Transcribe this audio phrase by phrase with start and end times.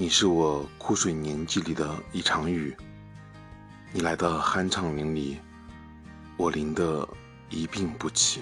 [0.00, 2.74] 你是我枯水年纪里的一场雨，
[3.92, 5.36] 你来的酣畅淋漓，
[6.38, 7.06] 我淋得
[7.50, 8.40] 一病不起。